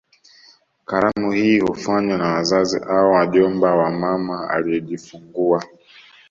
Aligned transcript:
Karamu 0.85 1.31
hii 1.31 1.59
hufanywa 1.59 2.17
na 2.17 2.27
wazazi 2.33 2.79
au 2.89 3.11
wajomba 3.11 3.75
wa 3.75 3.89
mama 3.91 4.49
aliyejifungua 4.49 5.63